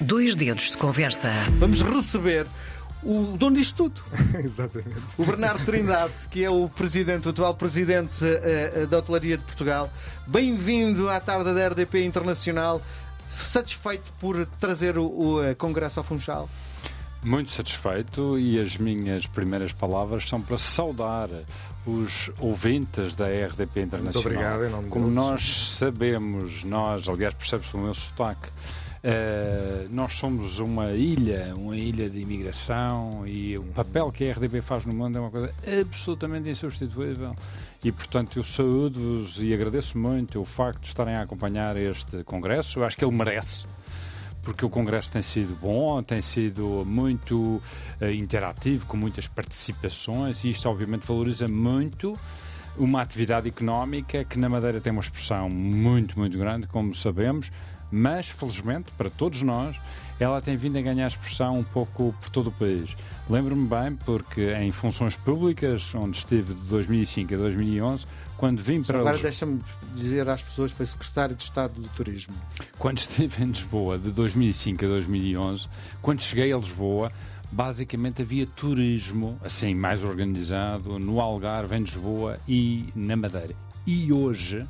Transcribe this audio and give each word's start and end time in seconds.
Dois 0.00 0.34
dedos 0.34 0.70
de 0.70 0.76
conversa. 0.76 1.30
Vamos 1.58 1.80
receber 1.80 2.46
o 3.02 3.34
dono 3.38 3.56
disto 3.56 3.84
tudo, 3.84 4.02
Exatamente. 4.44 5.00
o 5.16 5.24
Bernardo 5.24 5.64
Trindade, 5.64 6.12
que 6.30 6.44
é 6.44 6.50
o 6.50 6.68
presidente, 6.68 7.26
o 7.26 7.30
atual 7.30 7.54
presidente 7.54 8.22
eh, 8.22 8.86
da 8.90 8.98
Hotelaria 8.98 9.38
de 9.38 9.44
Portugal. 9.44 9.90
Bem-vindo 10.26 11.08
à 11.08 11.18
tarde 11.18 11.54
da 11.54 11.68
RDP 11.68 12.04
Internacional. 12.04 12.82
Satisfeito 13.28 14.12
por 14.20 14.44
trazer 14.60 14.98
o, 14.98 15.06
o, 15.06 15.42
eh, 15.42 15.54
Congresso 15.54 15.98
ao 15.98 16.04
Funchal? 16.04 16.48
Muito 17.22 17.50
satisfeito 17.50 18.38
e 18.38 18.60
as 18.60 18.76
minhas 18.76 19.26
primeiras 19.26 19.72
palavras 19.72 20.28
são 20.28 20.42
para 20.42 20.58
saudar 20.58 21.28
os 21.86 22.30
ouvintes 22.38 23.14
da 23.14 23.26
RDP 23.26 23.80
Internacional. 23.80 24.12
Muito 24.12 24.18
obrigado, 24.18 24.64
em 24.64 24.70
nome 24.70 24.88
Como 24.88 25.10
nós 25.10 25.74
sabemos, 25.76 26.64
nós, 26.64 27.08
aliás, 27.08 27.32
percebe-se 27.32 27.70
pelo 27.70 27.84
meu 27.84 27.94
sotaque, 27.94 28.48
eh, 29.08 29.86
nós 29.88 30.14
somos 30.14 30.58
uma 30.58 30.90
ilha, 30.90 31.54
uma 31.56 31.76
ilha 31.76 32.10
de 32.10 32.18
imigração 32.18 33.24
e 33.24 33.56
o 33.56 33.62
papel 33.62 34.10
que 34.10 34.28
a 34.28 34.32
RDP 34.32 34.60
faz 34.60 34.84
no 34.84 34.92
mundo 34.92 35.16
é 35.16 35.20
uma 35.20 35.30
coisa 35.30 35.54
absolutamente 35.80 36.48
insubstituível. 36.48 37.36
E, 37.84 37.92
portanto, 37.92 38.40
eu 38.40 38.42
saúdo-vos 38.42 39.40
e 39.40 39.54
agradeço 39.54 39.96
muito 39.96 40.40
o 40.40 40.44
facto 40.44 40.80
de 40.80 40.88
estarem 40.88 41.14
a 41.14 41.22
acompanhar 41.22 41.76
este 41.76 42.24
congresso. 42.24 42.80
Eu 42.80 42.84
acho 42.84 42.96
que 42.96 43.04
ele 43.04 43.14
merece 43.14 43.64
porque 44.42 44.64
o 44.64 44.70
Congresso 44.70 45.10
tem 45.12 45.22
sido 45.22 45.56
bom, 45.60 46.02
tem 46.02 46.20
sido 46.20 46.84
muito 46.84 47.62
eh, 48.00 48.12
interativo, 48.12 48.86
com 48.86 48.96
muitas 48.96 49.28
participações, 49.28 50.44
e 50.44 50.50
isto 50.50 50.68
obviamente 50.68 51.06
valoriza 51.06 51.46
muito 51.48 52.16
uma 52.76 53.02
atividade 53.02 53.48
económica 53.48 54.24
que 54.24 54.38
na 54.38 54.48
Madeira 54.48 54.80
tem 54.80 54.92
uma 54.92 55.00
expressão 55.00 55.48
muito, 55.48 56.18
muito 56.18 56.38
grande, 56.38 56.66
como 56.68 56.94
sabemos, 56.94 57.50
mas 57.90 58.28
felizmente 58.28 58.92
para 58.92 59.10
todos 59.10 59.42
nós 59.42 59.76
ela 60.18 60.40
tem 60.40 60.56
vindo 60.56 60.78
a 60.78 60.82
ganhar 60.82 61.06
expressão 61.06 61.58
um 61.58 61.64
pouco 61.64 62.14
por 62.20 62.30
todo 62.30 62.48
o 62.48 62.52
país. 62.52 62.96
Lembro-me 63.28 63.68
bem 63.68 63.96
porque 64.04 64.52
em 64.54 64.72
funções 64.72 65.14
públicas, 65.14 65.94
onde 65.94 66.18
estive 66.18 66.54
de 66.54 66.62
2005 66.68 67.34
a 67.34 67.36
2011, 67.36 68.06
quando 68.36 68.62
vim 68.62 68.82
para 68.82 69.00
Agora 69.00 69.18
deixa-me 69.18 69.60
dizer 69.94 70.28
às 70.28 70.42
pessoas 70.42 70.70
que 70.70 70.78
foi 70.78 70.86
secretário 70.86 71.36
de 71.36 71.42
Estado 71.42 71.80
do 71.80 71.88
Turismo. 71.88 72.34
quando 72.78 72.98
estive 72.98 73.42
em 73.42 73.48
Lisboa 73.48 73.98
de 73.98 74.10
2005 74.10 74.84
a 74.84 74.88
2011, 74.88 75.68
quando 76.00 76.22
cheguei 76.22 76.52
a 76.52 76.56
Lisboa, 76.56 77.12
basicamente 77.50 78.22
havia 78.22 78.46
turismo, 78.46 79.38
assim, 79.44 79.74
mais 79.74 80.02
organizado, 80.02 80.98
no 80.98 81.20
Algarve, 81.20 81.76
em 81.76 81.80
Lisboa 81.80 82.38
e 82.48 82.86
na 82.94 83.16
Madeira. 83.16 83.54
E 83.86 84.12
hoje 84.12 84.66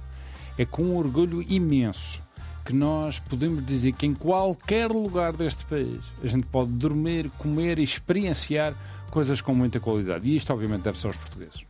é 0.59 0.65
com 0.65 0.83
um 0.83 0.97
orgulho 0.97 1.43
imenso 1.43 2.26
que 2.67 2.75
nós 2.75 3.21
podemos 3.21 3.65
dizer 3.65 3.93
que 3.93 4.07
em 4.07 4.15
qualquer 4.15 4.91
lugar 4.91 5.33
deste 5.33 5.65
país 5.67 6.01
a 6.23 6.27
gente 6.27 6.47
pode 6.47 6.73
dormir, 6.73 7.31
comer 7.39 7.79
e 7.79 7.85
experienciar 7.85 8.75
coisas 9.11 9.41
com 9.41 9.55
muita 9.55 9.79
qualidade. 9.79 10.29
E 10.29 10.37
isto, 10.37 10.53
obviamente, 10.53 10.83
deve 10.83 10.99
ser 10.99 11.07
aos 11.07 11.17
portugueses. 11.17 11.65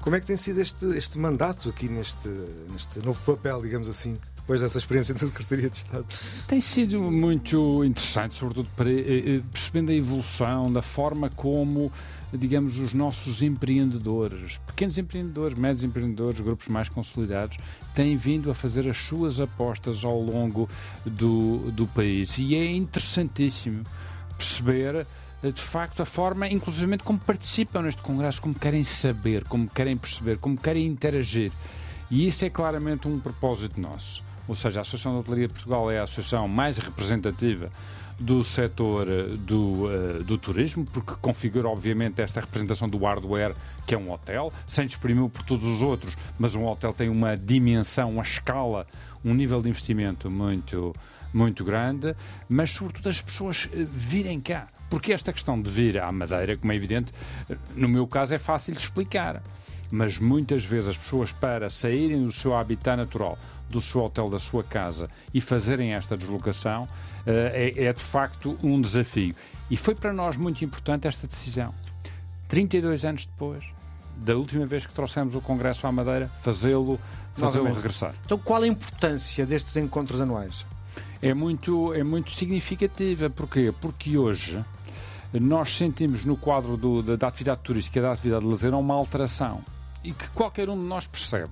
Como 0.00 0.16
é 0.16 0.20
que 0.20 0.26
tem 0.26 0.36
sido 0.36 0.60
este, 0.60 0.86
este 0.96 1.18
mandato 1.18 1.68
aqui 1.68 1.88
neste, 1.88 2.28
neste 2.70 2.98
novo 3.00 3.20
papel, 3.24 3.62
digamos 3.62 3.88
assim, 3.88 4.18
depois 4.50 4.62
dessa 4.62 4.78
experiência 4.78 5.14
da 5.14 5.20
Secretaria 5.20 5.70
de 5.70 5.76
Estado? 5.76 6.06
Tem 6.48 6.60
sido 6.60 7.00
muito 7.02 7.84
interessante, 7.84 8.34
sobretudo 8.34 8.68
para, 8.74 8.90
eh, 8.90 9.36
eh, 9.36 9.40
percebendo 9.52 9.92
a 9.92 9.94
evolução 9.94 10.72
da 10.72 10.82
forma 10.82 11.30
como, 11.30 11.92
digamos, 12.32 12.76
os 12.78 12.92
nossos 12.92 13.42
empreendedores, 13.42 14.58
pequenos 14.66 14.98
empreendedores, 14.98 15.56
médios 15.56 15.84
empreendedores, 15.84 16.40
grupos 16.40 16.66
mais 16.66 16.88
consolidados, 16.88 17.58
têm 17.94 18.16
vindo 18.16 18.50
a 18.50 18.54
fazer 18.54 18.88
as 18.88 18.96
suas 18.96 19.38
apostas 19.38 20.02
ao 20.02 20.20
longo 20.20 20.68
do, 21.06 21.70
do 21.70 21.86
país. 21.86 22.36
E 22.38 22.56
é 22.56 22.72
interessantíssimo 22.72 23.84
perceber 24.36 25.06
eh, 25.44 25.52
de 25.52 25.62
facto 25.62 26.02
a 26.02 26.04
forma, 26.04 26.48
inclusive 26.48 26.98
como 26.98 27.20
participam 27.20 27.82
neste 27.82 28.02
congresso, 28.02 28.42
como 28.42 28.56
querem 28.56 28.82
saber, 28.82 29.44
como 29.44 29.68
querem 29.68 29.96
perceber, 29.96 30.38
como 30.38 30.56
querem 30.56 30.88
interagir. 30.88 31.52
E 32.10 32.26
isso 32.26 32.44
é 32.44 32.50
claramente 32.50 33.06
um 33.06 33.20
propósito 33.20 33.80
nosso. 33.80 34.28
Ou 34.50 34.56
seja, 34.56 34.80
a 34.80 34.82
Associação 34.82 35.12
de 35.12 35.18
Hotelaria 35.20 35.46
de 35.46 35.54
Portugal 35.54 35.88
é 35.92 36.00
a 36.00 36.02
associação 36.02 36.48
mais 36.48 36.76
representativa 36.76 37.70
do 38.18 38.42
setor 38.42 39.08
eh, 39.08 39.22
do, 39.36 39.88
eh, 39.88 40.22
do 40.24 40.36
turismo, 40.36 40.84
porque 40.84 41.14
configura, 41.22 41.68
obviamente, 41.68 42.20
esta 42.20 42.40
representação 42.40 42.88
do 42.88 42.98
hardware, 42.98 43.54
que 43.86 43.94
é 43.94 43.98
um 43.98 44.10
hotel, 44.10 44.52
sem 44.66 44.86
exprimir 44.86 45.28
por 45.28 45.44
todos 45.44 45.64
os 45.64 45.82
outros, 45.82 46.16
mas 46.36 46.56
um 46.56 46.66
hotel 46.66 46.92
tem 46.92 47.08
uma 47.08 47.36
dimensão, 47.36 48.10
uma 48.10 48.24
escala, 48.24 48.88
um 49.24 49.32
nível 49.34 49.62
de 49.62 49.68
investimento 49.68 50.28
muito, 50.28 50.92
muito 51.32 51.64
grande, 51.64 52.16
mas, 52.48 52.70
sobretudo, 52.70 53.08
as 53.08 53.22
pessoas 53.22 53.68
eh, 53.72 53.86
virem 53.88 54.40
cá. 54.40 54.66
Porque 54.90 55.12
esta 55.12 55.32
questão 55.32 55.62
de 55.62 55.70
vir 55.70 55.96
à 56.00 56.10
Madeira, 56.10 56.56
como 56.56 56.72
é 56.72 56.74
evidente, 56.74 57.12
no 57.76 57.88
meu 57.88 58.04
caso 58.04 58.34
é 58.34 58.38
fácil 58.38 58.74
de 58.74 58.80
explicar 58.80 59.40
mas 59.90 60.18
muitas 60.18 60.64
vezes 60.64 60.90
as 60.90 60.98
pessoas, 60.98 61.32
para 61.32 61.68
saírem 61.70 62.24
do 62.24 62.32
seu 62.32 62.54
habitat 62.56 62.96
natural, 62.96 63.38
do 63.68 63.80
seu 63.80 64.02
hotel, 64.02 64.28
da 64.28 64.38
sua 64.38 64.62
casa 64.64 65.08
e 65.34 65.40
fazerem 65.40 65.92
esta 65.94 66.16
deslocação, 66.16 66.88
eh, 67.26 67.72
é, 67.76 67.84
é 67.84 67.92
de 67.92 68.00
facto 68.02 68.58
um 68.62 68.80
desafio. 68.80 69.34
E 69.70 69.76
foi 69.76 69.94
para 69.94 70.12
nós 70.12 70.36
muito 70.36 70.64
importante 70.64 71.06
esta 71.06 71.26
decisão. 71.26 71.72
32 72.48 73.04
anos 73.04 73.26
depois 73.26 73.64
da 74.16 74.36
última 74.36 74.66
vez 74.66 74.84
que 74.84 74.92
trouxemos 74.92 75.34
o 75.34 75.40
Congresso 75.40 75.86
à 75.86 75.92
Madeira, 75.92 76.28
fazê-lo 76.42 76.98
Novamente. 77.38 77.76
regressar. 77.76 78.14
Então, 78.26 78.36
qual 78.38 78.62
a 78.62 78.66
importância 78.66 79.46
destes 79.46 79.76
encontros 79.76 80.20
anuais? 80.20 80.66
É 81.22 81.32
muito, 81.32 81.94
é 81.94 82.02
muito 82.02 82.30
significativa. 82.32 83.30
Porquê? 83.30 83.72
Porque 83.80 84.18
hoje 84.18 84.62
nós 85.32 85.76
sentimos 85.76 86.24
no 86.24 86.36
quadro 86.36 86.76
do- 86.76 87.02
da, 87.02 87.16
da 87.16 87.28
atividade 87.28 87.60
turística 87.62 87.98
e 87.98 88.02
da 88.02 88.12
atividade 88.12 88.42
de 88.44 88.50
lazer 88.50 88.74
uma 88.74 88.94
alteração 88.94 89.60
e 90.04 90.12
que 90.12 90.28
qualquer 90.30 90.68
um 90.68 90.76
de 90.76 90.84
nós 90.86 91.06
percebe. 91.06 91.50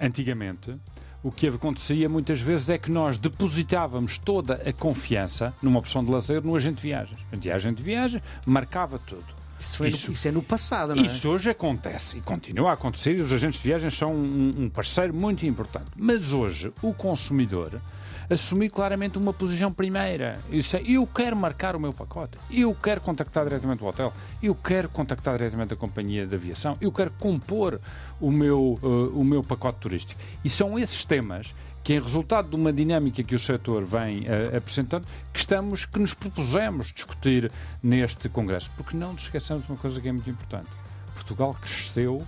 Antigamente, 0.00 0.74
o 1.22 1.30
que 1.30 1.46
acontecia 1.46 2.08
muitas 2.08 2.40
vezes 2.40 2.70
é 2.70 2.78
que 2.78 2.90
nós 2.90 3.18
depositávamos 3.18 4.18
toda 4.18 4.54
a 4.68 4.72
confiança 4.72 5.54
numa 5.62 5.78
opção 5.78 6.02
de 6.02 6.10
lazer 6.10 6.42
no 6.42 6.56
agente 6.56 6.76
de 6.82 6.88
viagens. 6.88 7.18
O 7.32 7.52
agente 7.52 7.76
de 7.76 7.82
viagem 7.82 8.22
marcava 8.46 8.98
tudo. 8.98 9.24
Isso, 9.60 9.76
foi 9.78 9.90
no- 9.90 9.94
Isso. 9.96 10.10
isso 10.10 10.26
é 10.28 10.32
no 10.32 10.42
passado, 10.42 10.92
não 10.96 11.04
é? 11.04 11.06
Isso 11.06 11.28
hoje 11.30 11.48
acontece 11.48 12.18
e 12.18 12.20
continua 12.20 12.70
a 12.70 12.72
acontecer 12.74 13.16
e 13.16 13.20
os 13.20 13.32
agentes 13.32 13.60
de 13.62 13.68
viagens 13.68 13.96
são 13.96 14.12
um, 14.12 14.64
um 14.64 14.68
parceiro 14.68 15.14
muito 15.14 15.46
importante. 15.46 15.86
Mas 15.96 16.32
hoje 16.32 16.72
o 16.82 16.92
consumidor 16.92 17.80
assumiu 18.28 18.70
claramente 18.70 19.18
uma 19.18 19.32
posição 19.32 19.72
primeira. 19.72 20.40
Isso 20.50 20.76
é, 20.76 20.82
eu 20.82 21.06
quero 21.06 21.36
marcar 21.36 21.76
o 21.76 21.80
meu 21.80 21.92
pacote, 21.92 22.38
eu 22.50 22.74
quero 22.74 23.00
contactar 23.00 23.44
diretamente 23.44 23.82
o 23.82 23.86
hotel, 23.86 24.12
eu 24.42 24.54
quero 24.54 24.88
contactar 24.88 25.36
diretamente 25.36 25.74
a 25.74 25.76
companhia 25.76 26.26
de 26.26 26.34
aviação, 26.34 26.76
eu 26.80 26.90
quero 26.92 27.10
compor 27.18 27.80
o 28.20 28.30
meu, 28.30 28.78
eh, 28.82 28.86
o 28.86 29.24
meu 29.24 29.42
pacote 29.42 29.78
turístico. 29.80 30.20
E 30.44 30.48
são 30.48 30.78
esses 30.78 31.04
temas 31.04 31.52
que, 31.82 31.92
em 31.92 32.00
resultado 32.00 32.48
de 32.50 32.56
uma 32.56 32.72
dinâmica 32.72 33.22
que 33.22 33.34
o 33.34 33.38
setor 33.38 33.84
vem 33.84 34.24
eh, 34.26 34.56
apresentando, 34.56 35.04
que 35.32 35.40
estamos, 35.40 35.84
que 35.84 35.98
nos 35.98 36.14
propusemos 36.14 36.92
discutir 36.92 37.50
neste 37.82 38.28
Congresso. 38.28 38.70
Porque 38.76 38.96
não 38.96 39.12
nos 39.12 39.22
esqueçamos 39.22 39.66
de 39.66 39.72
uma 39.72 39.78
coisa 39.78 40.00
que 40.00 40.08
é 40.08 40.12
muito 40.12 40.30
importante. 40.30 40.68
Portugal 41.14 41.54
cresceu, 41.60 42.24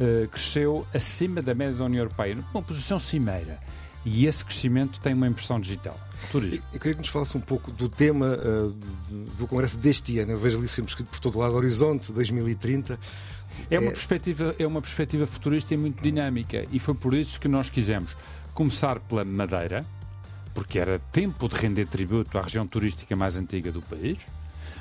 eh, 0.00 0.26
cresceu 0.30 0.86
acima 0.92 1.40
da 1.40 1.54
média 1.54 1.76
da 1.76 1.84
União 1.84 2.00
Europeia, 2.00 2.34
numa 2.34 2.62
posição 2.62 2.98
cimeira. 2.98 3.58
E 4.04 4.26
esse 4.26 4.44
crescimento 4.44 4.98
tem 5.00 5.14
uma 5.14 5.26
impressão 5.28 5.60
digital. 5.60 5.98
Turismo. 6.30 6.64
Eu 6.72 6.78
queria 6.80 6.94
que 6.94 7.00
nos 7.00 7.08
falasse 7.08 7.36
um 7.36 7.40
pouco 7.40 7.70
do 7.70 7.88
tema 7.88 8.38
eh, 8.40 8.70
do, 9.38 9.46
Congresso 9.46 9.76
deste 9.76 10.18
ano. 10.18 10.32
Eu 10.32 10.38
vejo 10.38 10.58
ali 10.58 10.68
sempre 10.68 10.90
escrito 10.90 11.08
por 11.08 11.20
todo 11.20 11.38
lado 11.38 11.54
Horizonte 11.54 12.12
2030. 12.12 12.98
É 13.70 13.78
uma, 13.78 13.88
É. 13.88 13.90
perspectiva, 13.90 14.54
é 14.58 14.66
uma 14.66 14.80
perspectiva 14.80 15.26
futurista 15.26 15.74
e 15.74 15.76
muito 15.76 16.02
dinâmica. 16.02 16.64
E 16.72 16.78
foi 16.78 16.94
por 16.94 17.14
isso 17.14 17.38
que 17.38 17.48
nós 17.48 17.68
quisemos 17.68 18.16
começar 18.54 18.98
pela 19.00 19.24
Madeira, 19.24 19.84
porque 20.54 20.78
era 20.78 20.98
tempo 21.12 21.48
de 21.48 21.56
render 21.56 21.86
tributo 21.86 22.36
à 22.38 22.42
região 22.42 22.66
turística 22.66 23.14
mais 23.16 23.36
antiga 23.36 23.70
do 23.72 23.82
país, 23.82 24.18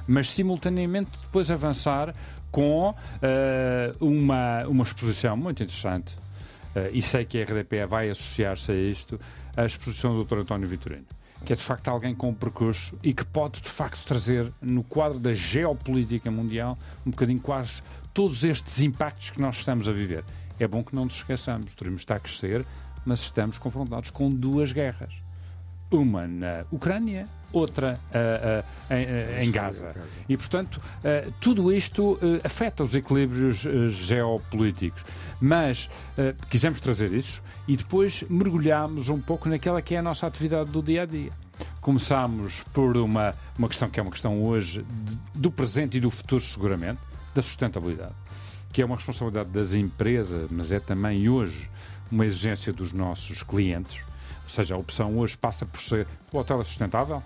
mas 0.08 0.32
simultaneamente 0.32 1.12
depois 1.24 1.50
avançar 1.52 2.14
com 2.52 2.94
eh, 3.22 3.94
uma, 4.00 4.66
uma 4.68 4.84
exposição 4.84 5.36
muito 5.38 5.64
interessante. 5.64 6.16
Eh, 6.76 6.92
e 6.94 7.02
sei 7.02 7.26
que 7.26 7.40
a 7.40 7.44
RDP 7.44 7.86
vai 7.86 8.10
associar-se 8.10 8.72
a 8.72 8.76
isto, 8.76 9.20
a 9.56 9.66
exposição 9.66 10.16
do 10.16 10.24
Dr. 10.24 10.40
António 10.40 10.68
Vitorino. 10.68 11.06
Que 11.44 11.54
é 11.54 11.56
de 11.56 11.62
facto 11.62 11.88
alguém 11.88 12.14
com 12.14 12.30
um 12.30 12.34
percurso 12.34 12.98
e 13.02 13.14
que 13.14 13.26
pode 13.26 13.62
de 13.62 13.70
facto 13.70 14.06
trazer 14.06 14.52
no 14.62 14.84
quadro 14.84 15.20
da 15.20 15.34
geopolítica 15.34 16.30
mundial 16.30 16.78
um 17.06 17.10
bocadinho 17.10 17.40
quase 17.40 17.82
todos 18.14 18.44
estes 18.44 18.82
impactos 18.82 19.32
que 19.32 19.42
nós 19.42 19.58
estamos 19.58 19.88
a 19.90 19.92
viver. 19.92 20.24
É 20.60 20.68
bom 20.68 20.84
que 20.84 20.96
não 20.96 21.06
nos 21.06 21.16
esqueçamos, 21.16 21.74
o 21.74 21.76
turismo 21.76 21.98
está 21.98 22.16
a 22.16 22.20
crescer, 22.20 22.64
mas 23.04 23.22
estamos 23.22 23.58
confrontados 23.58 24.12
com 24.12 24.30
duas 24.30 24.72
guerras. 24.72 25.14
Uma 25.90 26.28
na 26.28 26.66
Ucrânia, 26.72 27.28
outra 27.52 28.00
ah, 28.14 28.64
ah, 28.90 28.96
em, 28.96 29.06
ah, 29.06 29.44
em 29.44 29.52
Gaza. 29.52 29.96
E, 30.28 30.38
portanto, 30.38 30.82
tudo 31.40 31.72
isto 31.72 32.20
afeta 32.44 32.84
os 32.84 32.96
equilíbrios 32.96 33.66
geopolíticos. 33.90 35.04
Mas 35.40 35.90
quisemos 36.50 36.80
trazer 36.80 37.12
isso 37.14 37.42
e 37.68 37.76
depois 37.76 38.24
mergulhámos 38.30 39.10
um 39.10 39.20
pouco 39.20 39.50
naquela 39.50 39.82
que 39.82 39.96
é 39.96 40.00
a 40.00 40.02
nossa 40.02 40.28
atividade 40.28 40.70
do 40.70 40.82
dia 40.82 41.04
a 41.04 41.06
dia. 41.06 41.32
Começámos 41.80 42.64
por 42.74 42.98
uma, 42.98 43.36
uma 43.58 43.68
questão 43.68 43.90
que 43.90 44.00
é 44.00 44.04
uma 44.04 44.12
questão 44.12 44.44
hoje 44.44 44.84
de, 44.84 45.20
do 45.40 45.52
presente 45.52 45.98
e 45.98 46.00
do 46.00 46.10
futuro, 46.10 46.42
seguramente, 46.42 47.00
da 47.34 47.42
sustentabilidade, 47.42 48.16
que 48.72 48.82
é 48.82 48.86
uma 48.86 48.96
responsabilidade 48.96 49.50
das 49.50 49.74
empresas, 49.74 50.50
mas 50.52 50.72
é 50.72 50.80
também 50.80 51.30
hoje 51.30 51.70
uma 52.12 52.26
exigência 52.26 52.74
dos 52.74 52.92
nossos 52.92 53.42
clientes. 53.44 54.04
Ou 54.44 54.50
seja, 54.50 54.76
a 54.76 54.78
opção 54.78 55.18
hoje 55.18 55.38
passa 55.38 55.66
por 55.66 55.82
ser 55.82 56.08
o 56.32 56.38
hotel 56.38 56.62
é 56.62 56.64
sustentável, 56.64 57.24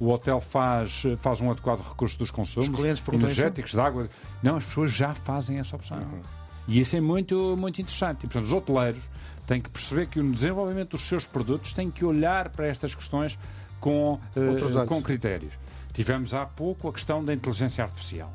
o 0.00 0.08
hotel 0.08 0.40
faz, 0.40 1.02
faz 1.20 1.40
um 1.42 1.50
adequado 1.50 1.80
recurso 1.80 2.18
dos 2.18 2.30
consumos 2.30 2.68
energéticos, 3.12 3.72
de 3.72 3.80
água. 3.80 4.08
Não, 4.42 4.56
as 4.56 4.64
pessoas 4.64 4.90
já 4.90 5.14
fazem 5.14 5.58
essa 5.58 5.76
opção. 5.76 5.98
Uhum. 5.98 6.22
E 6.66 6.80
isso 6.80 6.96
é 6.96 7.00
muito, 7.00 7.54
muito 7.56 7.80
interessante. 7.80 8.18
E, 8.18 8.20
portanto, 8.22 8.44
os 8.44 8.52
hoteleiros 8.52 9.10
têm 9.46 9.60
que 9.60 9.68
perceber 9.68 10.06
que 10.06 10.18
o 10.18 10.32
desenvolvimento 10.32 10.90
dos 10.92 11.02
seus 11.02 11.26
produtos 11.26 11.72
tem 11.72 11.90
que 11.90 12.04
olhar 12.04 12.48
para 12.48 12.66
estas 12.66 12.94
questões 12.94 13.38
com, 13.78 14.14
uh, 14.14 14.86
com 14.86 15.02
critérios. 15.02 15.52
Tivemos 15.92 16.32
há 16.32 16.46
pouco 16.46 16.88
a 16.88 16.92
questão 16.92 17.22
da 17.22 17.34
inteligência 17.34 17.84
artificial, 17.84 18.32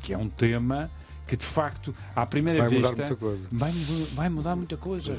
que 0.00 0.14
é 0.14 0.18
um 0.18 0.28
tema 0.28 0.90
que 1.26 1.36
de 1.36 1.44
facto, 1.44 1.94
à 2.14 2.26
primeira 2.26 2.60
vai 2.60 2.68
vista, 2.68 2.88
mudar 2.88 3.02
muita 3.02 3.16
coisa. 3.16 3.48
Vai, 3.52 3.72
vai 4.12 4.28
mudar 4.28 4.56
muita 4.56 4.76
coisa. 4.76 5.16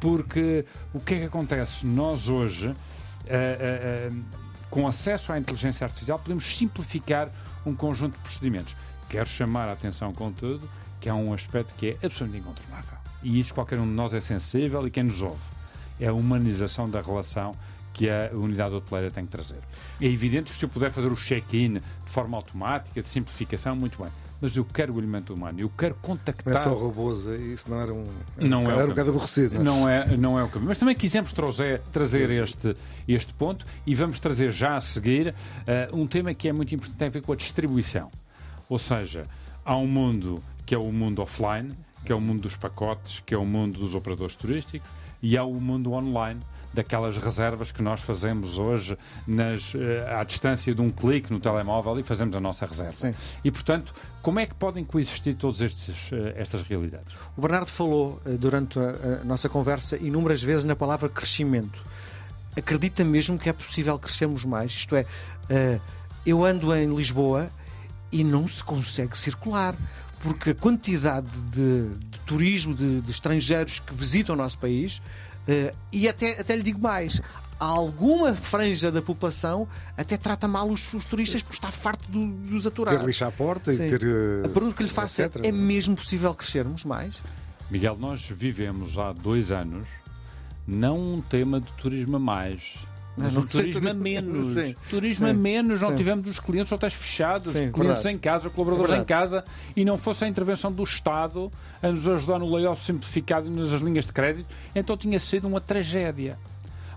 Porque 0.00 0.64
o 0.92 1.00
que 1.00 1.14
é 1.14 1.18
que 1.20 1.24
acontece? 1.24 1.86
Nós 1.86 2.28
hoje, 2.28 2.68
uh, 2.68 2.74
uh, 2.74 4.24
com 4.70 4.86
acesso 4.86 5.32
à 5.32 5.38
inteligência 5.38 5.84
artificial, 5.84 6.18
podemos 6.18 6.56
simplificar 6.56 7.30
um 7.64 7.74
conjunto 7.74 8.14
de 8.16 8.20
procedimentos. 8.20 8.76
Quero 9.08 9.28
chamar 9.28 9.68
a 9.68 9.72
atenção, 9.72 10.12
contudo, 10.12 10.68
que 11.00 11.08
há 11.08 11.14
um 11.14 11.32
aspecto 11.32 11.74
que 11.74 11.90
é 11.90 12.06
absolutamente 12.06 12.38
incontornável. 12.38 12.98
E 13.22 13.38
isso 13.38 13.54
qualquer 13.54 13.78
um 13.78 13.86
de 13.86 13.94
nós 13.94 14.12
é 14.12 14.20
sensível 14.20 14.86
e 14.86 14.90
quem 14.90 15.04
nos 15.04 15.22
ouve. 15.22 15.42
É 16.00 16.08
a 16.08 16.12
humanização 16.12 16.88
da 16.90 17.00
relação 17.00 17.54
que 17.92 18.10
a 18.10 18.30
unidade 18.32 18.74
hoteleira 18.74 19.10
tem 19.10 19.24
que 19.24 19.30
trazer. 19.30 19.60
É 20.00 20.06
evidente 20.06 20.50
que 20.50 20.58
se 20.58 20.64
eu 20.64 20.68
puder 20.68 20.90
fazer 20.90 21.06
o 21.06 21.16
check-in 21.16 21.74
de 21.74 21.82
forma 22.06 22.36
automática, 22.36 23.00
de 23.00 23.08
simplificação, 23.08 23.76
muito 23.76 24.02
bem. 24.02 24.10
Mas 24.44 24.58
eu 24.58 24.64
quero 24.66 24.92
o 24.92 24.98
elemento 24.98 25.32
humano, 25.32 25.58
eu 25.58 25.70
quero 25.70 25.94
contactar. 26.02 26.52
Não 26.52 26.60
é 26.60 26.62
só 26.62 26.74
robôs, 26.74 27.26
é 27.26 27.34
isso 27.34 27.64
não 27.70 27.80
era 27.80 27.94
um. 27.94 28.04
Não 28.36 28.70
era, 28.70 28.82
é 28.82 28.84
um 28.84 28.88
bocado 28.88 29.08
aborrecido. 29.08 29.58
Não 29.58 29.88
é? 29.88 30.04
não 30.04 30.12
é, 30.12 30.16
não 30.18 30.38
é 30.38 30.44
o 30.44 30.48
caminho. 30.50 30.68
Mas 30.68 30.76
também 30.76 30.94
quisemos 30.94 31.32
trazer, 31.32 31.80
trazer 31.80 32.28
este, 32.28 32.76
este 33.08 33.32
ponto 33.32 33.64
e 33.86 33.94
vamos 33.94 34.18
trazer 34.18 34.50
já 34.50 34.76
a 34.76 34.82
seguir 34.82 35.28
uh, 35.30 35.98
um 35.98 36.06
tema 36.06 36.34
que 36.34 36.46
é 36.46 36.52
muito 36.52 36.74
importante, 36.74 36.98
tem 36.98 37.08
a 37.08 37.10
ver 37.10 37.22
com 37.22 37.32
a 37.32 37.36
distribuição. 37.36 38.10
Ou 38.68 38.78
seja, 38.78 39.24
há 39.64 39.74
um 39.78 39.86
mundo 39.86 40.42
que 40.66 40.74
é 40.74 40.78
o 40.78 40.92
mundo 40.92 41.22
offline, 41.22 41.72
que 42.04 42.12
é 42.12 42.14
o 42.14 42.20
mundo 42.20 42.42
dos 42.42 42.54
pacotes, 42.54 43.22
que 43.24 43.32
é 43.32 43.38
o 43.38 43.46
mundo 43.46 43.78
dos 43.78 43.94
operadores 43.94 44.36
turísticos, 44.36 44.86
e 45.24 45.38
há 45.38 45.42
o 45.42 45.54
mundo 45.54 45.94
online, 45.94 46.38
daquelas 46.74 47.16
reservas 47.16 47.72
que 47.72 47.82
nós 47.82 48.02
fazemos 48.02 48.58
hoje 48.58 48.98
nas, 49.26 49.72
eh, 49.74 50.14
à 50.14 50.22
distância 50.22 50.74
de 50.74 50.82
um 50.82 50.90
clique 50.90 51.32
no 51.32 51.40
telemóvel 51.40 51.98
e 51.98 52.02
fazemos 52.02 52.36
a 52.36 52.40
nossa 52.40 52.66
reserva. 52.66 52.92
Sim. 52.92 53.14
E, 53.42 53.50
portanto, 53.50 53.94
como 54.20 54.38
é 54.38 54.44
que 54.44 54.54
podem 54.54 54.84
coexistir 54.84 55.34
todas 55.34 55.62
eh, 55.62 56.34
estas 56.36 56.62
realidades? 56.64 57.08
O 57.34 57.40
Bernardo 57.40 57.68
falou 57.68 58.20
eh, 58.26 58.32
durante 58.32 58.78
a, 58.78 59.20
a 59.22 59.24
nossa 59.24 59.48
conversa 59.48 59.96
inúmeras 59.96 60.42
vezes 60.42 60.64
na 60.64 60.76
palavra 60.76 61.08
crescimento. 61.08 61.82
Acredita 62.54 63.02
mesmo 63.02 63.38
que 63.38 63.48
é 63.48 63.52
possível 63.54 63.98
crescermos 63.98 64.44
mais? 64.44 64.72
Isto 64.72 64.94
é, 64.94 65.06
eu 66.24 66.44
ando 66.44 66.72
em 66.76 66.94
Lisboa 66.94 67.50
e 68.12 68.22
não 68.22 68.46
se 68.46 68.62
consegue 68.62 69.18
circular 69.18 69.74
porque 70.24 70.50
a 70.50 70.54
quantidade 70.54 71.28
de, 71.52 71.90
de 71.90 72.18
turismo 72.20 72.74
de, 72.74 73.02
de, 73.02 73.10
estrangeiros 73.10 73.78
que 73.78 73.94
visitam 73.94 74.34
o 74.34 74.38
nosso 74.38 74.58
país, 74.58 74.96
uh, 75.46 75.76
e 75.92 76.08
até, 76.08 76.40
até 76.40 76.56
lhe 76.56 76.62
digo 76.62 76.80
mais, 76.80 77.20
alguma 77.60 78.34
franja 78.34 78.90
da 78.90 79.02
população 79.02 79.68
até 79.98 80.16
trata 80.16 80.48
mal 80.48 80.66
os, 80.68 80.94
os 80.94 81.04
turistas 81.04 81.42
por 81.42 81.52
estar 81.52 81.70
farto 81.70 82.10
do, 82.10 82.26
dos 82.26 82.66
aturar. 82.66 82.98
Ter 82.98 83.04
lixo 83.04 83.24
à 83.26 83.30
porta 83.30 83.70
Sim. 83.74 83.86
e 83.86 83.90
ter. 83.90 84.02
Uh, 84.02 84.46
a 84.46 84.48
pergunta 84.48 84.74
que 84.74 84.82
lhe 84.82 84.88
faço 84.88 85.20
é: 85.20 85.30
é 85.42 85.52
mesmo 85.52 85.94
possível 85.94 86.34
crescermos 86.34 86.86
mais? 86.86 87.20
Miguel, 87.70 87.96
nós 87.98 88.26
vivemos 88.30 88.96
há 88.96 89.12
dois 89.12 89.52
anos 89.52 89.86
não 90.66 91.16
um 91.16 91.20
tema 91.20 91.60
de 91.60 91.70
turismo 91.72 92.16
a 92.16 92.18
mais, 92.18 92.62
mas 93.16 93.36
o 93.36 93.46
turismo 93.46 93.88
a 93.88 93.94
menos. 93.94 94.46
Sim. 94.54 94.74
Turismo 94.90 95.26
Sim. 95.26 95.32
a 95.32 95.34
menos, 95.34 95.80
não 95.80 95.90
Sim. 95.90 95.96
tivemos 95.96 96.28
os 96.28 96.38
clientes 96.38 96.72
hotéis 96.72 96.94
fechados, 96.94 97.52
Sim, 97.52 97.70
clientes 97.70 98.02
verdade. 98.02 98.08
em 98.10 98.18
casa, 98.18 98.50
colaboradores 98.50 98.92
é 98.92 98.98
em 98.98 99.04
casa, 99.04 99.44
e 99.76 99.84
não 99.84 99.96
fosse 99.96 100.24
a 100.24 100.28
intervenção 100.28 100.72
do 100.72 100.82
Estado 100.82 101.50
a 101.82 101.88
nos 101.88 102.08
ajudar 102.08 102.38
no 102.38 102.52
layoff 102.54 102.84
simplificado 102.84 103.46
e 103.46 103.50
nas 103.50 103.68
linhas 103.80 104.06
de 104.06 104.12
crédito, 104.12 104.48
então 104.74 104.96
tinha 104.96 105.20
sido 105.20 105.46
uma 105.46 105.60
tragédia. 105.60 106.38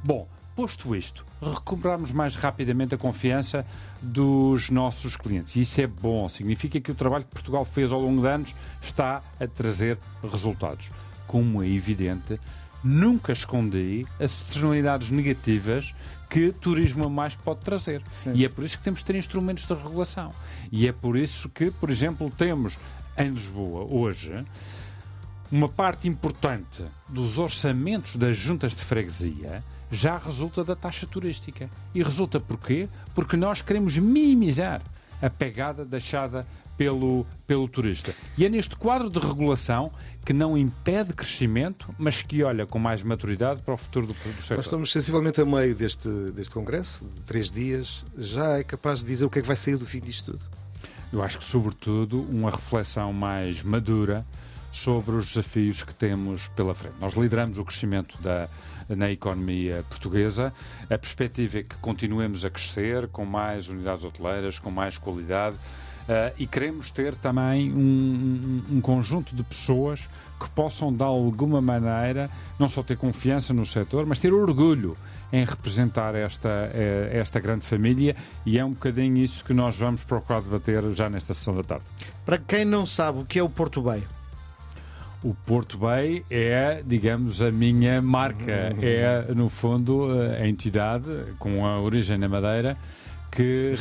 Bom, 0.03 0.27
posto 0.55 0.95
isto, 0.95 1.23
recuperarmos 1.41 2.11
mais 2.11 2.35
rapidamente 2.35 2.95
a 2.95 2.97
confiança 2.97 3.65
dos 4.01 4.69
nossos 4.71 5.15
clientes. 5.15 5.55
Isso 5.55 5.79
é 5.81 5.85
bom, 5.85 6.27
significa 6.27 6.79
que 6.79 6.91
o 6.91 6.95
trabalho 6.95 7.25
que 7.25 7.31
Portugal 7.31 7.63
fez 7.63 7.91
ao 7.91 8.01
longo 8.01 8.21
de 8.21 8.27
anos 8.27 8.55
está 8.81 9.21
a 9.39 9.47
trazer 9.47 9.99
resultados. 10.23 10.89
Como 11.27 11.61
é 11.61 11.67
evidente, 11.67 12.39
nunca 12.87 13.31
escondi 13.31 14.05
as 14.19 14.41
externalidades 14.41 15.11
negativas 15.11 15.93
que 16.29 16.51
turismo 16.51 17.05
a 17.05 17.09
mais 17.09 17.35
pode 17.35 17.61
trazer. 17.61 18.01
Sim. 18.11 18.33
E 18.33 18.45
é 18.45 18.49
por 18.49 18.63
isso 18.63 18.77
que 18.77 18.83
temos 18.83 18.99
de 18.99 19.05
ter 19.05 19.15
instrumentos 19.15 19.65
de 19.65 19.73
regulação. 19.73 20.33
E 20.71 20.87
é 20.87 20.91
por 20.91 21.17
isso 21.17 21.49
que, 21.49 21.71
por 21.71 21.89
exemplo, 21.89 22.31
temos 22.35 22.77
em 23.17 23.29
Lisboa 23.29 23.85
hoje 23.89 24.45
uma 25.51 25.69
parte 25.69 26.07
importante 26.07 26.83
dos 27.07 27.37
orçamentos 27.37 28.15
das 28.15 28.37
juntas 28.37 28.75
de 28.75 28.81
freguesia 28.81 29.63
já 29.91 30.17
resulta 30.17 30.63
da 30.63 30.75
taxa 30.75 31.07
turística. 31.07 31.69
E 31.95 32.03
resulta 32.03 32.39
porquê? 32.39 32.89
Porque 33.15 33.37
nós 33.37 33.61
queremos 33.61 33.97
minimizar 33.97 34.81
a 35.21 35.29
pegada 35.29 35.85
deixada 35.85 36.45
pelo, 36.77 37.25
pelo 37.45 37.67
turista. 37.67 38.13
E 38.37 38.45
é 38.45 38.49
neste 38.49 38.75
quadro 38.75 39.09
de 39.09 39.19
regulação 39.19 39.91
que 40.23 40.33
não 40.33 40.57
impede 40.57 41.13
crescimento, 41.13 41.93
mas 41.97 42.21
que 42.21 42.43
olha 42.43 42.65
com 42.65 42.77
mais 42.77 43.01
maturidade 43.01 43.61
para 43.61 43.73
o 43.73 43.77
futuro 43.77 44.07
do, 44.07 44.13
do 44.13 44.41
setor. 44.41 44.57
Nós 44.57 44.65
estamos 44.65 44.91
sensivelmente 44.91 45.41
a 45.41 45.45
meio 45.45 45.73
deste, 45.73 46.09
deste 46.31 46.53
congresso, 46.53 47.05
de 47.05 47.21
três 47.21 47.49
dias. 47.49 48.05
Já 48.17 48.59
é 48.59 48.63
capaz 48.63 48.99
de 48.99 49.05
dizer 49.07 49.25
o 49.25 49.29
que 49.29 49.39
é 49.39 49.41
que 49.41 49.47
vai 49.47 49.55
sair 49.55 49.77
do 49.77 49.85
fim 49.85 49.99
disto 49.99 50.33
tudo? 50.33 50.43
Eu 51.11 51.23
acho 51.23 51.39
que, 51.39 51.45
sobretudo, 51.45 52.21
uma 52.23 52.51
reflexão 52.51 53.13
mais 53.13 53.63
madura 53.63 54.25
sobre 54.71 55.15
os 55.15 55.27
desafios 55.27 55.81
que 55.81 55.95
temos 55.95 56.49
pela 56.49 56.75
frente. 56.75 56.95
Nós 56.99 57.13
lideramos 57.13 57.57
o 57.57 57.65
crescimento 57.65 58.21
da, 58.21 58.49
na 58.89 59.09
economia 59.09 59.83
portuguesa. 59.89 60.53
A 60.89 60.97
perspectiva 60.97 61.59
é 61.59 61.63
que 61.63 61.75
continuemos 61.77 62.45
a 62.45 62.49
crescer 62.49 63.07
com 63.07 63.25
mais 63.25 63.69
unidades 63.69 64.03
hoteleiras, 64.03 64.59
com 64.59 64.69
mais 64.69 64.97
qualidade, 64.97 65.55
Uh, 66.07 66.31
e 66.37 66.47
queremos 66.47 66.89
ter 66.89 67.15
também 67.15 67.69
um, 67.73 68.63
um, 68.71 68.77
um, 68.77 68.81
conjunto 68.81 69.35
de 69.35 69.43
pessoas 69.43 70.07
que 70.39 70.49
possam, 70.51 70.93
de 70.93 71.03
alguma 71.03 71.59
maneira, 71.59 72.29
não 72.57 72.69
só 72.69 72.81
ter 72.81 72.95
confiança 72.95 73.53
no 73.53 73.65
setor, 73.65 74.05
mas 74.05 74.17
ter 74.17 74.31
orgulho 74.31 74.95
em 75.33 75.43
representar 75.43 76.15
esta, 76.15 76.71
eh, 76.73 77.09
esta 77.11 77.41
grande 77.41 77.65
família 77.65 78.15
e 78.45 78.57
é 78.57 78.63
um 78.63 78.71
bocadinho 78.71 79.17
isso 79.17 79.43
que 79.43 79.53
nós 79.53 79.75
vamos 79.75 80.01
procurar 80.03 80.39
debater 80.41 80.81
já 80.93 81.09
nesta 81.09 81.33
sessão 81.33 81.53
da 81.53 81.63
tarde. 81.63 81.83
Para 82.25 82.37
quem 82.37 82.63
não 82.63 82.85
sabe 82.85 83.19
o 83.19 83.25
que 83.25 83.37
é 83.37 83.43
o 83.43 83.49
Porto 83.49 83.81
Bay, 83.81 84.03
o 85.23 85.33
Porto 85.33 85.77
Bay 85.77 86.23
é, 86.29 86.81
digamos, 86.85 87.41
a 87.41 87.51
minha 87.51 88.01
marca. 88.01 88.73
Uhum. 88.73 88.79
É, 88.81 89.33
no 89.33 89.49
fundo, 89.49 90.07
a 90.39 90.47
entidade 90.47 91.09
com 91.39 91.65
a 91.65 91.81
origem 91.81 92.17
na 92.17 92.29
Madeira 92.29 92.77
que 93.31 93.73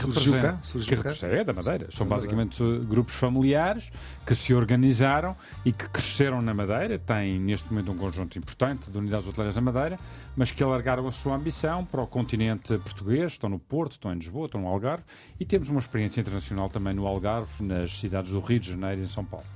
cá. 1.21 1.27
é 1.29 1.45
da 1.45 1.53
Madeira. 1.53 1.89
São 1.91 2.07
basicamente 2.07 2.63
grupos 2.85 3.15
familiares 3.15 3.91
que 4.27 4.35
se 4.35 4.53
organizaram 4.53 5.37
e 5.65 5.73
que 5.73 5.89
cresceram 5.89 6.43
na 6.43 6.53
Madeira. 6.53 6.99
Têm 6.99 7.39
neste 7.39 7.71
momento 7.71 7.93
um 7.93 7.97
conjunto 7.97 8.39
importante 8.39 8.91
de 8.91 8.99
unidades 8.99 9.29
hoteleiras 9.29 9.55
na 9.57 9.63
Madeira, 9.63 9.99
mas 10.37 10.51
que 10.51 10.63
alargaram 10.63 11.07
a 11.07 11.13
sua 11.13 11.35
ambição 11.35 11.85
para 11.85 12.03
o 12.03 12.07
continente 12.07 12.77
português. 12.79 13.33
Estão 13.33 13.49
no 13.49 13.59
Porto, 13.59 13.93
estão 13.93 14.13
em 14.13 14.19
Lisboa, 14.19 14.47
estão 14.47 14.61
no 14.61 14.69
Algarve 14.69 15.05
e 15.39 15.45
temos 15.45 15.69
uma 15.69 15.81
experiência 15.81 16.21
internacional 16.21 16.69
também 16.69 16.95
no 16.95 17.07
Algarve, 17.07 17.49
nas 17.61 17.99
cidades 17.99 18.33
do 18.33 18.41
Rio 18.41 18.61
de 18.61 18.71
Janeiro 18.71 19.01
e 19.01 19.05
em 19.05 19.09
São 19.09 19.25
Paulo. 19.25 19.47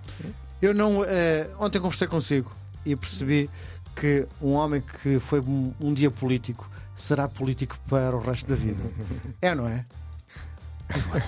Eu 0.62 0.74
não. 0.74 1.04
Eh, 1.04 1.50
ontem 1.58 1.80
conversei 1.80 2.06
consigo 2.06 2.52
e 2.84 2.94
percebi 2.94 3.50
que 3.96 4.26
um 4.40 4.52
homem 4.52 4.82
que 5.02 5.18
foi 5.18 5.40
um, 5.40 5.72
um 5.80 5.92
dia 5.92 6.10
político 6.10 6.70
será 7.00 7.28
político 7.28 7.78
para 7.88 8.16
o 8.16 8.20
resto 8.20 8.48
da 8.48 8.54
vida. 8.54 8.82
É, 9.40 9.54
não 9.54 9.66
é? 9.66 9.84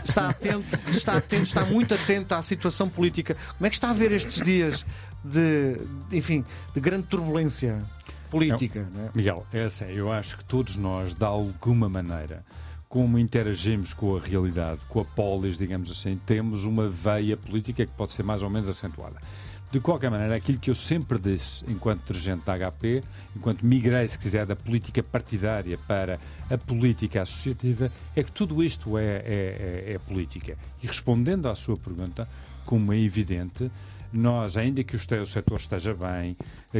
Está 0.04 0.28
atento, 0.28 0.90
está 0.90 1.16
atento, 1.16 1.44
está 1.44 1.64
muito 1.64 1.94
atento 1.94 2.34
à 2.34 2.42
situação 2.42 2.88
política. 2.88 3.36
Como 3.56 3.66
é 3.66 3.70
que 3.70 3.76
está 3.76 3.90
a 3.90 3.92
ver 3.92 4.10
estes 4.12 4.42
dias 4.42 4.84
de, 5.24 5.78
enfim, 6.10 6.44
de 6.74 6.80
grande 6.80 7.06
turbulência 7.06 7.80
política? 8.28 8.88
Não, 8.92 9.06
é? 9.06 9.10
Miguel, 9.14 9.46
é 9.52 9.64
assim, 9.64 9.84
eu 9.84 10.10
acho 10.10 10.38
que 10.38 10.44
todos 10.44 10.76
nós, 10.76 11.14
de 11.14 11.24
alguma 11.24 11.88
maneira, 11.88 12.44
como 12.88 13.18
interagimos 13.18 13.94
com 13.94 14.16
a 14.16 14.20
realidade, 14.20 14.80
com 14.88 15.00
a 15.00 15.04
polis, 15.04 15.56
digamos 15.56 15.90
assim, 15.90 16.20
temos 16.26 16.64
uma 16.64 16.88
veia 16.88 17.36
política 17.36 17.86
que 17.86 17.92
pode 17.94 18.12
ser 18.12 18.22
mais 18.22 18.42
ou 18.42 18.50
menos 18.50 18.68
acentuada. 18.68 19.16
De 19.72 19.80
qualquer 19.80 20.10
maneira, 20.10 20.36
aquilo 20.36 20.58
que 20.58 20.68
eu 20.68 20.74
sempre 20.74 21.18
disse 21.18 21.64
enquanto 21.66 22.04
dirigente 22.04 22.44
da 22.44 22.58
HP, 22.58 23.02
enquanto 23.34 23.64
migrei, 23.64 24.06
se 24.06 24.18
quiser, 24.18 24.44
da 24.44 24.54
política 24.54 25.02
partidária 25.02 25.78
para 25.88 26.20
a 26.50 26.58
política 26.58 27.22
associativa, 27.22 27.90
é 28.14 28.22
que 28.22 28.30
tudo 28.30 28.62
isto 28.62 28.98
é, 28.98 29.04
é, 29.04 29.22
é, 29.24 29.92
é 29.94 29.98
política. 29.98 30.58
E 30.82 30.86
respondendo 30.86 31.48
à 31.48 31.54
sua 31.54 31.74
pergunta, 31.74 32.28
como 32.66 32.92
é 32.92 32.98
evidente, 32.98 33.70
nós, 34.12 34.58
ainda 34.58 34.84
que 34.84 34.94
o 34.94 35.26
setor 35.26 35.58
esteja 35.58 35.94
bem, 35.94 36.36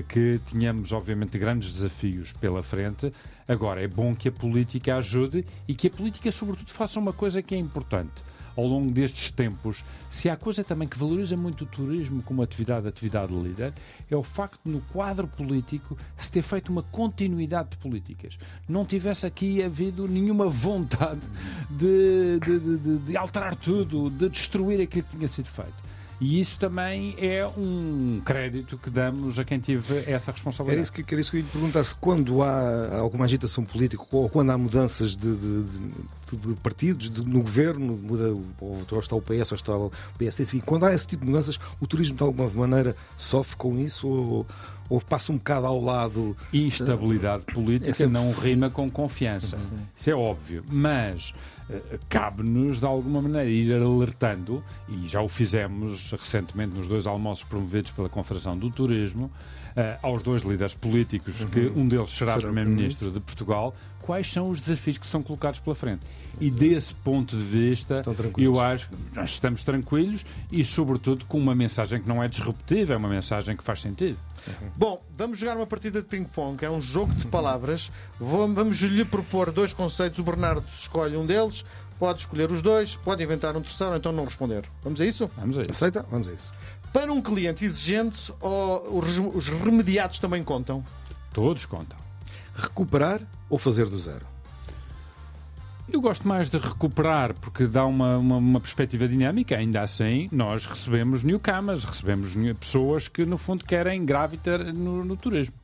que 0.07 0.39
tenhamos, 0.51 0.93
obviamente, 0.93 1.39
grandes 1.39 1.73
desafios 1.73 2.35
pela 2.35 2.63
frente, 2.63 3.11
agora 3.49 3.83
é 3.83 3.89
bom 3.89 4.15
que 4.15 4.29
a 4.29 4.33
política 4.33 4.97
ajude 4.97 5.47
e 5.67 5.75
que 5.75 5.87
a 5.87 5.91
política, 5.91 6.31
sobretudo, 6.31 6.71
faça 6.71 7.01
uma 7.01 7.15
coisa 7.15 7.41
que 7.41 7.55
é 7.55 7.59
importante 7.59 8.23
ao 8.57 8.67
longo 8.67 8.91
destes 8.91 9.31
tempos, 9.31 9.85
se 10.11 10.29
há 10.29 10.37
coisa 10.37 10.63
também 10.63 10.87
que 10.87 10.99
valoriza 10.99 11.37
muito 11.37 11.65
o 11.65 11.67
turismo 11.67 12.23
como 12.23 12.43
atividade, 12.43 12.87
atividade 12.87 13.33
líder, 13.33 13.73
é 14.11 14.17
o 14.17 14.23
facto 14.23 14.61
de, 14.65 14.71
no 14.71 14.81
quadro 14.93 15.27
político, 15.27 15.97
se 16.17 16.31
ter 16.31 16.43
feito 16.43 16.71
uma 16.71 16.83
continuidade 16.83 17.71
de 17.71 17.77
políticas. 17.79 18.39
Não 18.69 18.85
tivesse 18.85 19.27
aqui 19.27 19.63
havido 19.63 20.07
nenhuma 20.07 20.47
vontade 20.47 21.21
de, 21.71 22.39
de, 22.41 22.79
de, 22.79 22.99
de 22.99 23.17
alterar 23.17 23.57
tudo, 23.57 24.11
de 24.11 24.29
destruir 24.29 24.81
aquilo 24.81 25.05
que 25.05 25.17
tinha 25.17 25.29
sido 25.29 25.47
feito. 25.47 25.92
E 26.23 26.39
isso 26.39 26.57
também 26.57 27.17
é 27.19 27.45
um 27.59 28.23
crédito 28.25 28.79
que 28.79 28.89
damos 28.89 29.41
a 29.41 29.45
quem 29.45 29.59
teve 29.59 30.09
essa 30.09 30.31
responsabilidade. 30.31 30.77
Era 30.77 30.83
isso 30.83 30.93
que, 30.93 31.13
era 31.13 31.21
isso 31.21 31.31
que 31.33 31.39
eu 31.39 31.41
ia 31.41 31.47
perguntar, 31.51 31.83
se 31.83 31.97
quando 31.97 32.45
há 32.45 33.01
alguma 33.01 33.25
agitação 33.25 33.65
política 33.65 34.05
ou 34.09 34.29
quando 34.29 34.51
há 34.51 34.57
mudanças 34.57 35.17
de, 35.17 35.35
de, 35.35 35.65
de, 35.65 36.37
de 36.37 36.55
partidos 36.63 37.11
no 37.11 37.41
governo, 37.41 37.99
muda, 38.01 38.33
ou 38.61 38.87
está 39.01 39.17
o 39.17 39.21
PS 39.21 39.51
ou 39.51 39.57
está 39.57 39.77
o 39.77 39.91
PS, 40.17 40.39
enfim, 40.39 40.61
quando 40.61 40.87
há 40.87 40.95
esse 40.95 41.09
tipo 41.09 41.25
de 41.25 41.31
mudanças, 41.33 41.59
o 41.81 41.89
turismo 41.89 42.17
de 42.17 42.23
alguma 42.23 42.49
maneira 42.49 42.95
sofre 43.17 43.57
com 43.57 43.77
isso 43.77 44.07
ou, 44.07 44.47
ou 44.93 45.01
passa 45.01 45.33
um 45.33 45.39
bocado 45.39 45.67
ao 45.67 45.83
lado. 45.83 46.37
Instabilidade 46.53 47.47
política 47.47 47.91
é 47.91 47.95
sempre... 47.95 48.13
não 48.13 48.31
rima 48.31 48.69
com 48.69 48.91
confiança. 48.91 49.57
Isso 49.97 50.11
é 50.11 50.15
óbvio. 50.15 50.63
Mas 50.71 51.33
uh, 51.71 51.99
cabe-nos, 52.11 52.79
de 52.79 52.85
alguma 52.85 53.23
maneira, 53.23 53.49
ir 53.49 53.73
alertando, 53.73 54.63
e 54.87 55.09
já 55.09 55.23
o 55.23 55.31
fizemos 55.31 56.13
recentemente 56.13 56.77
nos 56.77 56.89
dois 56.89 57.07
almoços 57.07 57.43
promovidos 57.43 57.91
pela 57.93 58.11
Confederação 58.11 58.59
do 58.59 58.69
Turismo, 58.71 59.27
uh, 59.27 59.99
aos 60.03 60.23
dois 60.23 60.43
líderes 60.43 60.75
políticos, 60.75 61.41
uhum. 61.41 61.49
que 61.49 61.61
um 61.75 61.89
deles 61.89 62.11
será, 62.11 62.35
será 62.35 62.45
Primeiro-Ministro 62.45 63.11
de 63.11 63.21
Portugal, 63.21 63.75
quais 64.03 64.31
são 64.31 64.51
os 64.51 64.61
desafios 64.61 64.99
que 64.99 65.07
são 65.07 65.23
colocados 65.23 65.61
pela 65.61 65.75
frente. 65.75 66.03
E 66.41 66.51
desse 66.51 66.95
ponto 66.95 67.37
de 67.37 67.43
vista, 67.43 68.03
eu 68.37 68.59
acho 68.59 68.89
que 68.89 68.97
nós 69.15 69.31
estamos 69.31 69.63
tranquilos 69.63 70.25
e, 70.51 70.65
sobretudo, 70.65 71.25
com 71.27 71.39
uma 71.39 71.55
mensagem 71.55 72.01
que 72.01 72.09
não 72.09 72.23
é 72.23 72.27
disruptiva, 72.27 72.95
é 72.95 72.97
uma 72.97 73.09
mensagem 73.09 73.57
que 73.57 73.63
faz 73.63 73.81
sentido. 73.81 74.19
Uhum. 74.47 74.69
Bom, 74.77 75.05
vamos 75.17 75.39
jogar 75.39 75.57
uma 75.57 75.67
partida 75.67 76.03
de 76.03 76.09
ping-pong, 76.09 76.65
é 76.65 76.71
um 76.71 76.81
jogo 76.81 77.15
de 77.15 77.27
palavras. 77.27 77.93
Vamos 78.19 78.81
lhe 78.81 79.05
propor 79.05 79.53
dois 79.53 79.73
conceitos. 79.73 80.19
O 80.19 80.25
Bernardo 80.25 80.65
escolhe 80.77 81.17
um 81.17 81.25
deles, 81.25 81.65
pode 81.99 82.23
escolher 82.23 82.51
os 82.51 82.61
dois, 82.61 82.97
pode 82.97 83.23
inventar 83.23 83.57
um 83.57 83.63
terceiro 83.63 83.93
ou 83.93 83.99
então 83.99 84.11
não 84.11 84.25
responder. 84.25 84.65
Vamos 84.83 85.01
a 85.01 85.07
isso? 85.07 85.31
Vamos 85.37 85.59
a 85.59 85.63
isso. 85.63 85.71
Aceita? 85.71 86.05
Vamos 86.11 86.29
a 86.29 86.33
isso. 86.33 86.53
Para 86.93 87.13
um 87.13 87.23
cliente 87.23 87.65
exigente, 87.65 88.33
os 88.41 89.49
remediados 89.49 90.19
também 90.19 90.43
contam? 90.43 90.85
Todos 91.33 91.65
contam. 91.67 91.99
Recuperar 92.55 93.21
ou 93.49 93.59
fazer 93.59 93.87
do 93.87 93.99
zero? 93.99 94.27
Eu 95.93 96.01
gosto 96.01 96.27
mais 96.27 96.49
de 96.49 96.59
recuperar 96.59 97.35
porque 97.35 97.67
dá 97.67 97.85
uma, 97.85 98.17
uma, 98.17 98.37
uma, 98.37 98.61
perspectiva 98.61 99.07
dinâmica. 99.07 99.57
Ainda 99.57 99.83
assim, 99.83 100.29
nós 100.33 100.65
recebemos 100.65 101.23
newcomers, 101.23 101.85
recebemos 101.85 102.33
pessoas 102.59 103.09
que, 103.09 103.27
no 103.27 103.37
fundo, 103.37 103.65
querem 103.65 104.05
gravitar 104.05 104.73
no, 104.73 105.05
no 105.05 105.17
turismo. 105.17 105.55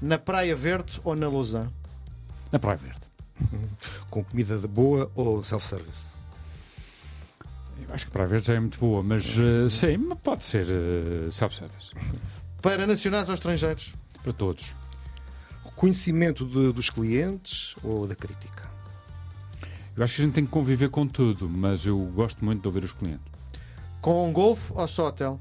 Na 0.00 0.18
Praia 0.18 0.54
Verde 0.54 1.00
ou 1.04 1.16
na 1.16 1.28
Lausanne? 1.28 1.70
Na 2.52 2.58
Praia 2.58 2.76
Verde. 2.76 3.00
Com 4.10 4.22
comida 4.24 4.58
de 4.58 4.66
boa 4.66 5.10
ou 5.14 5.42
self-service? 5.42 6.08
Eu 7.88 7.94
acho 7.94 8.06
que 8.06 8.12
Praia 8.12 8.28
Verde 8.28 8.46
já 8.48 8.54
é 8.54 8.60
muito 8.60 8.78
boa, 8.78 9.02
mas 9.02 9.24
uh, 9.38 9.70
sim, 9.70 9.98
pode 10.22 10.44
ser 10.44 10.66
uh, 10.66 11.32
self-service. 11.32 11.92
Para 12.60 12.86
nacionais 12.86 13.28
ou 13.28 13.34
estrangeiros? 13.34 13.94
Para 14.22 14.32
todos. 14.32 14.74
Reconhecimento 15.78 16.44
de, 16.44 16.72
dos 16.72 16.90
clientes 16.90 17.76
ou 17.84 18.04
da 18.04 18.16
crítica? 18.16 18.68
Eu 19.96 20.02
acho 20.02 20.16
que 20.16 20.22
a 20.22 20.24
gente 20.24 20.34
tem 20.34 20.44
que 20.44 20.50
conviver 20.50 20.90
com 20.90 21.06
tudo, 21.06 21.48
mas 21.48 21.86
eu 21.86 21.96
gosto 22.16 22.44
muito 22.44 22.62
de 22.62 22.66
ouvir 22.66 22.82
os 22.82 22.92
clientes. 22.92 23.24
Com 24.00 24.28
um 24.28 24.32
golfe 24.32 24.72
ou 24.74 24.88
só 24.88 25.06
hotel? 25.06 25.40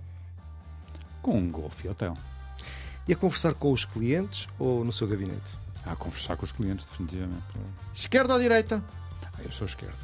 Com 1.24 1.40
um 1.40 1.50
golfe 1.50 1.88
e 1.88 1.90
hotel. 1.90 2.16
E 3.08 3.14
a 3.14 3.16
conversar 3.16 3.56
com 3.56 3.72
os 3.72 3.84
clientes 3.84 4.48
ou 4.60 4.86
no 4.86 4.92
seu 4.92 5.08
gabinete? 5.08 5.58
A 5.84 5.96
conversar 5.96 6.38
com 6.38 6.46
os 6.46 6.52
clientes, 6.52 6.86
definitivamente. 6.86 7.42
Esquerda 7.92 8.36
ou 8.36 8.40
direita? 8.40 8.84
Ah, 9.24 9.42
eu 9.44 9.52
sou 9.52 9.66
esquerda. 9.66 9.98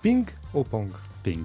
Ping 0.00 0.24
ou 0.52 0.64
pong? 0.64 0.92
Ping. 1.22 1.44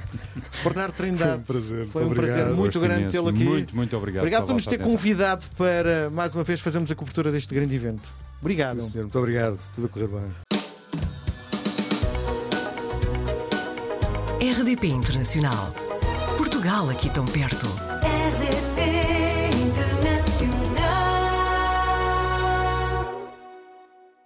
Bernardo 0.64 0.94
Trindade. 0.94 1.30
Foi 1.32 1.36
um 1.36 1.42
prazer. 1.42 1.86
Foi 1.88 2.04
um 2.04 2.10
prazer 2.10 2.46
muito 2.48 2.80
grande 2.80 3.10
tê-lo 3.10 3.28
aqui. 3.28 3.44
Muito, 3.44 3.76
muito 3.76 3.96
obrigado. 3.96 4.22
Obrigado 4.22 4.46
por 4.46 4.54
nos 4.54 4.66
ter 4.66 4.78
convidado 4.78 5.44
para 5.56 6.10
mais 6.10 6.34
uma 6.34 6.44
vez 6.44 6.60
fazermos 6.60 6.90
a 6.90 6.94
cobertura 6.94 7.30
deste 7.30 7.54
grande 7.54 7.74
evento. 7.74 8.10
Obrigado. 8.40 8.80
Sim, 8.80 8.90
senhor. 8.90 9.04
Muito 9.04 9.18
obrigado. 9.18 9.58
Tudo 9.74 9.86
a 9.86 9.88
correr 9.88 10.08
bem. 10.08 10.52
RDP 14.50 14.88
Internacional. 14.88 15.72
Portugal 16.36 16.90
aqui 16.90 17.08
tão 17.10 17.24
perto. 17.24 17.66